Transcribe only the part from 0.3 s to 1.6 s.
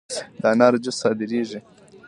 د انارو جوس صادریږي؟